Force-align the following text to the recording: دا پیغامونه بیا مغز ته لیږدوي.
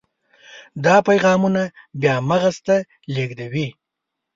دا 0.85 0.95
پیغامونه 1.07 1.63
بیا 2.01 2.15
مغز 2.29 2.55
ته 2.67 2.75
لیږدوي. 3.13 3.67